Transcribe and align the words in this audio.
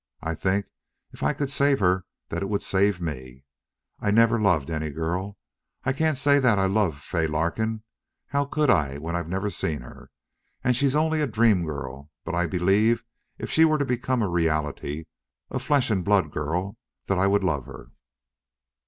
I 0.23 0.33
think 0.33 0.65
if 1.11 1.21
I 1.21 1.33
could 1.33 1.51
save 1.51 1.79
her 1.79 2.05
that 2.29 2.41
it 2.41 2.49
would 2.49 2.63
save 2.63 2.99
me. 2.99 3.43
I 3.99 4.09
never 4.09 4.41
loved 4.41 4.71
any 4.71 4.89
girl. 4.89 5.37
I 5.83 5.93
can't 5.93 6.17
say 6.17 6.39
that 6.39 6.57
I 6.57 6.65
love 6.65 6.97
Fay 6.97 7.27
Larkin. 7.27 7.83
How 8.29 8.45
could 8.45 8.71
I 8.71 8.97
when 8.97 9.15
I've 9.15 9.29
never 9.29 9.51
seen 9.51 9.81
her 9.81 10.09
when 10.63 10.73
she's 10.73 10.95
only 10.95 11.21
a 11.21 11.27
dream 11.27 11.63
girl? 11.63 12.09
But 12.25 12.33
I 12.33 12.47
believe 12.47 13.03
if 13.37 13.51
she 13.51 13.63
were 13.63 13.77
to 13.77 13.85
become 13.85 14.23
a 14.23 14.27
reality 14.27 15.05
a 15.51 15.59
flesh 15.59 15.91
and 15.91 16.03
blood 16.03 16.31
girl 16.31 16.77
that 17.05 17.19
I 17.19 17.27
would 17.27 17.43
love 17.43 17.67
her." 17.67 17.91